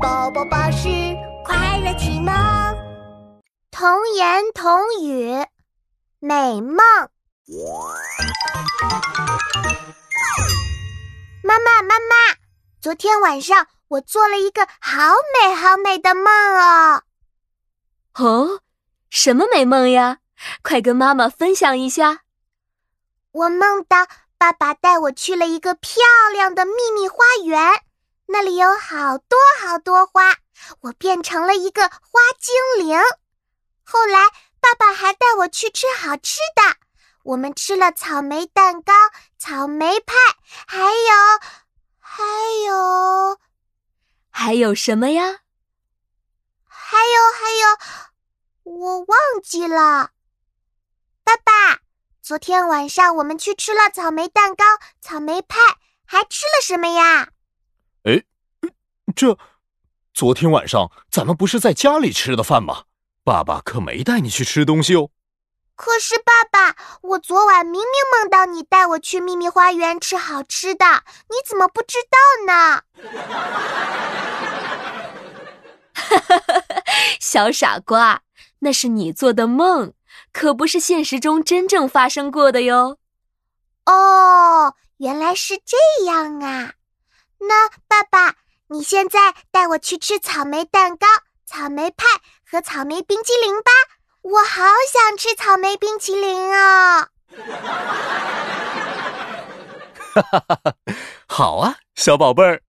[0.00, 0.88] 宝宝巴士
[1.44, 2.32] 快乐启蒙，
[3.72, 5.44] 童言童语，
[6.20, 6.76] 美梦。
[11.42, 12.36] 妈妈，妈妈，
[12.80, 17.02] 昨天晚上我做了一个好美好美的梦哦。
[18.14, 18.60] 哦，
[19.10, 20.18] 什么美梦呀？
[20.62, 22.20] 快跟妈妈分享一下。
[23.32, 24.06] 我梦到
[24.36, 26.02] 爸爸带我去了一个漂
[26.32, 27.82] 亮的秘密花园。
[28.30, 30.36] 那里有好多好多花，
[30.80, 33.00] 我变成了一个花精灵。
[33.84, 34.28] 后来，
[34.60, 36.76] 爸爸还带我去吃好吃的，
[37.22, 38.92] 我们吃了草莓蛋糕、
[39.38, 40.14] 草莓派，
[40.66, 41.40] 还有，
[41.98, 42.22] 还
[42.66, 43.40] 有，
[44.28, 45.38] 还有什么呀？
[46.66, 50.10] 还有，还有，我忘记了。
[51.24, 51.80] 爸爸，
[52.22, 54.64] 昨天晚上我们去吃了草莓蛋糕、
[55.00, 55.58] 草莓派，
[56.04, 57.30] 还吃了什么呀？
[59.14, 59.38] 这，
[60.12, 62.84] 昨天晚上咱们不是在家里吃的饭吗？
[63.24, 65.10] 爸爸可没带你去吃东西哦。
[65.76, 72.16] 可是爸爸，我昨晚明明梦到你带我去秘密花园吃好吃的，你怎么不知道
[72.46, 72.82] 呢？
[75.92, 76.82] 哈哈哈哈！
[77.20, 78.22] 小傻瓜，
[78.60, 79.92] 那是你做的梦，
[80.32, 82.98] 可不是现实中真正发生过的哟。
[83.84, 86.72] 哦，原来是这样啊。
[88.78, 91.04] 你现在带我去吃草莓蛋糕、
[91.44, 92.06] 草莓派
[92.48, 93.72] 和草莓冰淇淋吧！
[94.22, 97.08] 我好想吃草莓冰淇淋啊！
[100.14, 100.74] 哈哈哈哈
[101.26, 102.62] 好啊，小宝贝儿。